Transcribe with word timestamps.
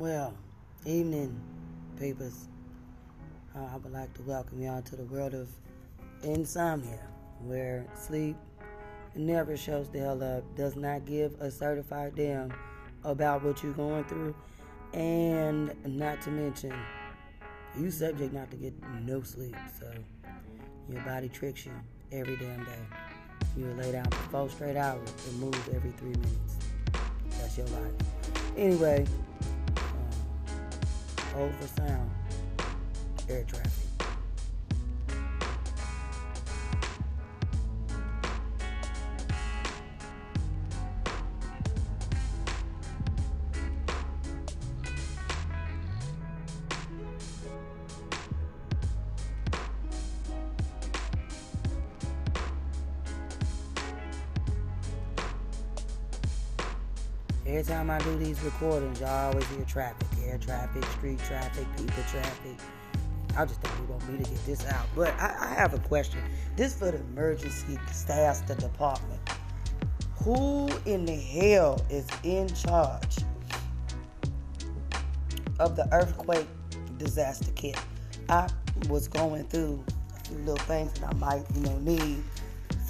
Well, 0.00 0.32
evening, 0.86 1.38
papers. 1.98 2.48
Uh, 3.54 3.66
I 3.70 3.76
would 3.76 3.92
like 3.92 4.14
to 4.14 4.22
welcome 4.22 4.62
y'all 4.62 4.80
to 4.80 4.96
the 4.96 5.02
world 5.02 5.34
of 5.34 5.50
insomnia, 6.22 7.00
where 7.44 7.84
sleep 7.94 8.34
never 9.14 9.58
shows 9.58 9.90
the 9.90 9.98
hell 9.98 10.22
up, 10.22 10.56
does 10.56 10.74
not 10.74 11.04
give 11.04 11.38
a 11.42 11.50
certified 11.50 12.14
damn 12.16 12.50
about 13.04 13.44
what 13.44 13.62
you're 13.62 13.74
going 13.74 14.04
through, 14.04 14.34
and 14.94 15.76
not 15.84 16.22
to 16.22 16.30
mention, 16.30 16.72
you 17.78 17.90
subject 17.90 18.32
not 18.32 18.50
to 18.52 18.56
get 18.56 18.72
no 19.02 19.20
sleep. 19.20 19.54
So 19.78 19.92
your 20.88 21.02
body 21.02 21.28
tricks 21.28 21.66
you 21.66 21.72
every 22.10 22.38
damn 22.38 22.64
day. 22.64 22.86
You 23.54 23.66
lay 23.74 23.92
down 23.92 24.06
for 24.06 24.30
four 24.30 24.48
straight 24.48 24.78
hours 24.78 25.10
and 25.28 25.40
move 25.40 25.68
every 25.74 25.90
three 25.90 26.08
minutes. 26.08 26.56
That's 27.38 27.58
your 27.58 27.66
life. 27.66 27.92
Anyway, 28.56 29.06
over 31.36 31.66
sound, 31.76 32.10
air 33.28 33.44
traffic. 33.44 33.70
Every 57.46 57.64
time 57.64 57.90
I 57.90 57.98
do 57.98 58.16
these 58.16 58.40
recordings, 58.42 59.00
y'all 59.00 59.32
always 59.32 59.46
hear 59.48 59.64
traffic, 59.64 60.06
air 60.24 60.38
traffic, 60.38 60.84
street 60.84 61.18
traffic, 61.20 61.66
people 61.76 62.02
traffic. 62.10 62.56
I 63.36 63.44
just 63.44 63.60
we 63.80 63.86
want 63.86 64.08
me 64.08 64.24
to 64.24 64.30
get 64.30 64.44
this 64.46 64.66
out. 64.66 64.86
But 64.94 65.14
I, 65.20 65.36
I 65.40 65.54
have 65.54 65.74
a 65.74 65.78
question. 65.78 66.20
This 66.56 66.74
for 66.74 66.90
the 66.90 66.98
emergency 66.98 67.78
disaster 67.86 68.54
department. 68.54 69.20
Who 70.24 70.68
in 70.84 71.06
the 71.06 71.16
hell 71.16 71.84
is 71.88 72.06
in 72.24 72.48
charge 72.48 73.18
of 75.58 75.76
the 75.76 75.88
earthquake 75.92 76.46
disaster 76.98 77.50
kit? 77.54 77.76
I 78.28 78.48
was 78.88 79.08
going 79.08 79.44
through 79.44 79.84
a 80.14 80.28
few 80.28 80.38
little 80.38 80.56
things 80.66 80.92
that 80.94 81.08
I 81.08 81.14
might, 81.14 81.44
you 81.54 81.62
know, 81.62 81.78
need 81.78 82.22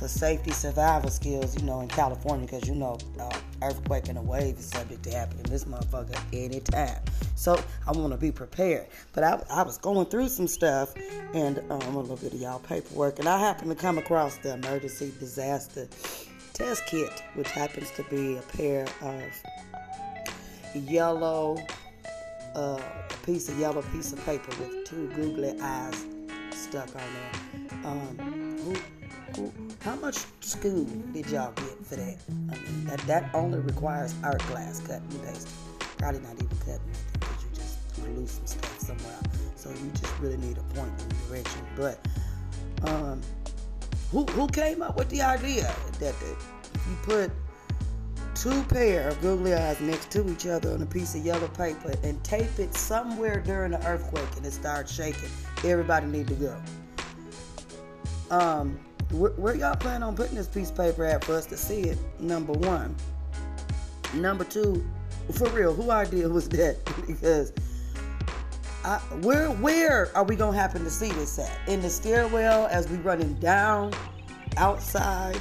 for 0.00 0.08
safety 0.08 0.50
survival 0.50 1.10
skills, 1.10 1.54
you 1.54 1.62
know, 1.66 1.80
in 1.80 1.88
California, 1.88 2.46
because 2.46 2.66
you 2.66 2.74
know, 2.74 2.96
uh, 3.20 3.30
earthquake 3.62 4.08
and 4.08 4.16
a 4.16 4.22
wave 4.22 4.58
is 4.58 4.64
subject 4.64 5.02
to 5.02 5.10
happening 5.10 5.42
this 5.42 5.64
motherfucker 5.64 6.18
anytime. 6.32 6.98
So 7.36 7.62
I 7.86 7.92
want 7.92 8.10
to 8.12 8.18
be 8.18 8.32
prepared. 8.32 8.86
But 9.12 9.24
I, 9.24 9.42
I 9.50 9.62
was 9.62 9.76
going 9.76 10.06
through 10.06 10.28
some 10.30 10.48
stuff 10.48 10.94
and 11.34 11.58
um, 11.70 11.82
a 11.82 12.00
little 12.00 12.16
bit 12.16 12.32
of 12.32 12.40
y'all 12.40 12.60
paperwork, 12.60 13.18
and 13.18 13.28
I 13.28 13.38
happened 13.38 13.70
to 13.70 13.76
come 13.76 13.98
across 13.98 14.38
the 14.38 14.54
emergency 14.54 15.12
disaster 15.20 15.86
test 16.54 16.86
kit, 16.86 17.22
which 17.34 17.50
happens 17.50 17.90
to 17.90 18.02
be 18.04 18.38
a 18.38 18.42
pair 18.56 18.86
of 19.02 19.22
yellow, 20.74 21.58
uh, 22.54 22.80
piece 23.26 23.50
of 23.50 23.58
yellow 23.58 23.82
piece 23.82 24.14
of 24.14 24.24
paper 24.24 24.50
with 24.62 24.86
two 24.86 25.08
googly 25.14 25.54
eyes 25.60 26.06
stuck 26.52 26.88
on 26.96 27.02
there. 27.12 27.84
Um, 27.84 28.76
who, 29.40 29.52
how 29.80 29.96
much 29.96 30.18
school 30.40 30.84
did 31.12 31.28
y'all 31.30 31.52
get 31.52 31.86
for 31.86 31.96
that? 31.96 32.16
I 32.28 32.54
mean, 32.54 32.84
that, 32.86 33.00
that 33.06 33.30
only 33.34 33.58
requires 33.58 34.14
art 34.22 34.42
glass 34.48 34.80
cut 34.80 35.00
and 35.00 35.24
paste. 35.24 35.48
Probably 35.98 36.20
not 36.20 36.34
even 36.34 36.48
cutting 36.48 36.80
anything 36.86 37.20
because 37.20 37.42
you 37.42 37.48
just 37.54 37.94
glue 37.96 38.26
some 38.26 38.46
stuff 38.46 38.78
somewhere. 38.78 39.18
So 39.56 39.70
you 39.70 39.90
just 39.94 40.18
really 40.20 40.36
need 40.38 40.58
a 40.58 40.74
point 40.74 40.92
in 41.00 41.28
direction. 41.28 41.60
But 41.76 42.06
um, 42.84 43.20
who 44.10 44.24
who 44.26 44.48
came 44.48 44.82
up 44.82 44.96
with 44.96 45.08
the 45.10 45.22
idea 45.22 45.74
that 45.98 46.18
the, 46.20 46.26
you 46.26 46.96
put 47.02 47.30
two 48.34 48.62
pair 48.64 49.08
of 49.08 49.20
googly 49.20 49.54
eyes 49.54 49.80
next 49.80 50.10
to 50.12 50.30
each 50.30 50.46
other 50.46 50.72
on 50.72 50.80
a 50.80 50.86
piece 50.86 51.14
of 51.14 51.24
yellow 51.24 51.48
paper 51.48 51.92
and 52.04 52.22
tape 52.24 52.58
it 52.58 52.74
somewhere 52.74 53.40
during 53.40 53.72
the 53.72 53.86
earthquake 53.86 54.36
and 54.36 54.46
it 54.46 54.52
starts 54.52 54.92
shaking? 54.92 55.28
Everybody 55.64 56.06
need 56.06 56.28
to 56.28 56.34
go. 56.34 56.62
Um, 58.30 58.78
where, 59.10 59.32
where 59.32 59.54
y'all 59.54 59.76
plan 59.76 60.02
on 60.02 60.14
putting 60.16 60.34
this 60.34 60.46
piece 60.46 60.70
of 60.70 60.76
paper 60.76 61.04
at 61.04 61.24
for 61.24 61.34
us 61.34 61.46
to 61.46 61.56
see 61.56 61.82
it? 61.82 61.98
Number 62.20 62.52
one. 62.52 62.94
Number 64.14 64.44
two, 64.44 64.84
for 65.32 65.48
real, 65.50 65.72
who 65.72 65.90
idea 65.90 66.28
was 66.28 66.48
that? 66.50 66.76
because 67.06 67.52
I, 68.84 68.98
where 69.22 69.50
where 69.50 70.16
are 70.16 70.24
we 70.24 70.36
gonna 70.36 70.56
happen 70.56 70.84
to 70.84 70.90
see 70.90 71.10
this 71.12 71.38
at? 71.38 71.56
In 71.68 71.82
the 71.82 71.90
stairwell 71.90 72.66
as 72.68 72.88
we 72.88 72.96
running 72.98 73.34
down 73.34 73.92
outside 74.56 75.38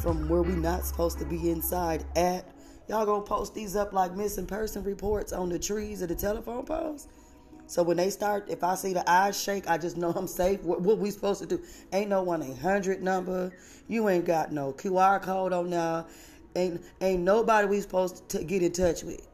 from 0.00 0.28
where 0.28 0.42
we 0.42 0.52
not 0.52 0.84
supposed 0.84 1.18
to 1.18 1.24
be 1.24 1.50
inside 1.50 2.04
at? 2.16 2.44
Y'all 2.88 3.06
gonna 3.06 3.22
post 3.22 3.54
these 3.54 3.74
up 3.74 3.92
like 3.92 4.14
missing 4.14 4.46
person 4.46 4.84
reports 4.84 5.32
on 5.32 5.48
the 5.48 5.58
trees 5.58 6.02
of 6.02 6.08
the 6.08 6.14
telephone 6.14 6.64
poles? 6.64 7.08
So 7.66 7.82
when 7.82 7.96
they 7.96 8.10
start, 8.10 8.46
if 8.48 8.62
I 8.62 8.74
see 8.74 8.92
the 8.92 9.08
eyes 9.10 9.40
shake, 9.40 9.68
I 9.68 9.78
just 9.78 9.96
know 9.96 10.12
I'm 10.14 10.26
safe. 10.26 10.62
What, 10.62 10.82
what 10.82 10.98
we 10.98 11.10
supposed 11.10 11.40
to 11.40 11.46
do? 11.46 11.62
Ain't 11.92 12.10
no 12.10 12.22
one 12.22 12.42
eight 12.42 12.58
hundred 12.58 13.02
number. 13.02 13.52
You 13.88 14.08
ain't 14.08 14.26
got 14.26 14.52
no 14.52 14.72
QR 14.72 15.20
code 15.22 15.52
on 15.52 15.70
now. 15.70 16.06
Ain't 16.56 16.82
ain't 17.00 17.22
nobody 17.22 17.66
we 17.66 17.80
supposed 17.80 18.28
to 18.30 18.44
get 18.44 18.62
in 18.62 18.72
touch 18.72 19.02
with, 19.02 19.26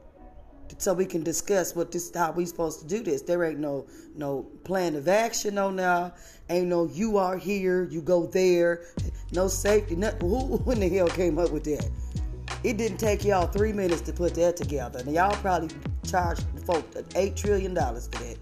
so 0.79 0.95
we 0.95 1.05
can 1.07 1.23
discuss 1.23 1.75
what 1.75 1.93
this 1.93 2.11
how 2.15 2.33
we 2.33 2.47
supposed 2.47 2.81
to 2.81 2.87
do 2.87 3.03
this. 3.03 3.23
There 3.23 3.45
ain't 3.45 3.59
no 3.59 3.87
no 4.15 4.45
plan 4.65 4.95
of 4.95 5.09
action 5.09 5.59
on 5.59 5.77
now. 5.77 6.15
Ain't 6.49 6.69
no 6.69 6.87
you 6.87 7.19
are 7.19 7.37
here, 7.37 7.89
you 7.91 8.01
go 8.01 8.27
there. 8.27 8.87
No 9.33 9.49
safety. 9.49 9.97
Nothing. 9.97 10.29
Who 10.29 10.71
in 10.71 10.81
the 10.81 10.89
hell 10.89 11.09
came 11.09 11.39
up 11.39 11.51
with 11.51 11.65
that? 11.65 11.89
It 12.63 12.77
didn't 12.77 12.99
take 12.99 13.25
y'all 13.25 13.47
three 13.47 13.73
minutes 13.73 14.03
to 14.03 14.13
put 14.13 14.35
that 14.35 14.57
together. 14.57 15.01
And 15.01 15.15
y'all 15.15 15.35
probably 15.37 15.71
charged 16.07 16.45
folk 16.67 16.85
eight 17.15 17.37
trillion 17.37 17.75
dollars 17.75 18.09
for 18.13 18.23
that. 18.25 18.37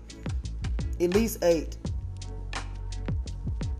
At 1.00 1.14
least 1.14 1.44
eight. 1.44 1.76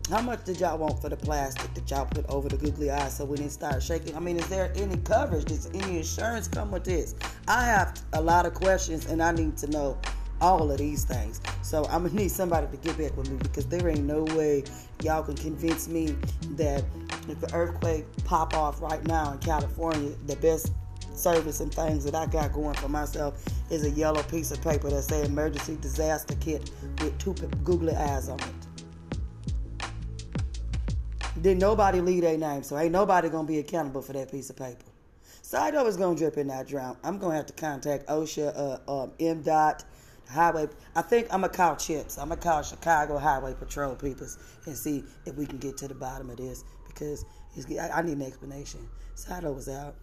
How 0.09 0.21
much 0.21 0.43
did 0.43 0.59
y'all 0.59 0.77
want 0.77 0.99
for 1.01 1.09
the 1.09 1.17
plastic 1.17 1.71
that 1.75 1.91
y'all 1.91 2.05
put 2.05 2.25
over 2.29 2.49
the 2.49 2.57
googly 2.57 2.89
eyes 2.89 3.17
so 3.17 3.25
when 3.25 3.41
it 3.41 3.51
starts 3.51 3.85
shaking? 3.85 4.15
I 4.15 4.19
mean, 4.19 4.37
is 4.37 4.47
there 4.47 4.71
any 4.75 4.97
coverage? 4.97 5.45
Does 5.45 5.67
any 5.67 5.97
insurance 5.97 6.47
come 6.47 6.71
with 6.71 6.83
this? 6.83 7.13
I 7.47 7.65
have 7.65 8.01
a 8.13 8.21
lot 8.21 8.47
of 8.47 8.55
questions 8.55 9.05
and 9.05 9.21
I 9.21 9.31
need 9.33 9.55
to 9.57 9.67
know 9.67 9.99
all 10.41 10.71
of 10.71 10.77
these 10.77 11.03
things. 11.03 11.41
So 11.61 11.85
I'm 11.85 12.03
gonna 12.03 12.15
need 12.21 12.31
somebody 12.31 12.67
to 12.67 12.77
get 12.77 12.97
back 12.97 13.15
with 13.17 13.29
me 13.29 13.37
because 13.37 13.65
there 13.67 13.87
ain't 13.87 14.05
no 14.05 14.23
way 14.35 14.63
y'all 15.03 15.23
can 15.23 15.35
convince 15.35 15.87
me 15.87 16.15
that 16.51 16.83
if 17.27 17.39
the 17.39 17.53
earthquake 17.53 18.05
pop 18.25 18.53
off 18.53 18.81
right 18.81 19.05
now 19.05 19.33
in 19.33 19.39
California, 19.39 20.11
the 20.25 20.35
best 20.37 20.71
service 21.13 21.59
and 21.59 21.73
things 21.73 22.03
that 22.05 22.15
I 22.15 22.25
got 22.25 22.53
going 22.53 22.75
for 22.75 22.87
myself 22.89 23.43
is 23.69 23.83
a 23.85 23.91
yellow 23.91 24.23
piece 24.23 24.51
of 24.51 24.61
paper 24.61 24.89
that 24.89 25.03
say 25.03 25.23
emergency 25.23 25.77
disaster 25.81 26.35
kit 26.39 26.71
with 27.01 27.17
two 27.19 27.33
googly 27.63 27.93
eyes 27.93 28.29
on 28.29 28.39
it. 28.39 28.55
Did 31.41 31.57
nobody 31.59 32.01
leave 32.01 32.23
their 32.23 32.37
name, 32.37 32.63
so 32.63 32.77
ain't 32.77 32.91
nobody 32.91 33.29
gonna 33.29 33.47
be 33.47 33.59
accountable 33.59 34.01
for 34.01 34.13
that 34.13 34.31
piece 34.31 34.49
of 34.49 34.57
paper. 34.57 34.85
So 35.41 35.57
I 35.57 35.71
know 35.71 35.85
it's 35.87 35.97
gonna 35.97 36.17
drip 36.17 36.37
and 36.37 36.49
not 36.49 36.67
drown. 36.67 36.97
I'm 37.03 37.17
gonna 37.17 37.35
have 37.35 37.45
to 37.47 37.53
contact 37.53 38.07
OSHA, 38.07 38.55
uh, 38.87 39.03
um, 39.03 39.11
MDOT, 39.19 39.83
highway. 40.29 40.67
I 40.95 41.01
think 41.01 41.27
I'm 41.33 41.41
gonna 41.41 41.53
call 41.53 41.75
Chips. 41.75 42.17
I'm 42.17 42.29
gonna 42.29 42.41
call 42.41 42.61
Chicago 42.61 43.17
Highway 43.17 43.53
Patrol 43.53 43.95
people 43.95 44.27
and 44.65 44.77
see 44.77 45.03
if 45.25 45.35
we 45.35 45.45
can 45.45 45.57
get 45.57 45.77
to 45.77 45.87
the 45.87 45.95
bottom 45.95 46.29
of 46.29 46.37
this 46.37 46.63
because 46.87 47.25
I 47.57 48.01
need 48.01 48.17
an 48.17 48.21
explanation. 48.21 48.87
Sato 49.15 49.51
was 49.51 49.67
out. 49.67 49.95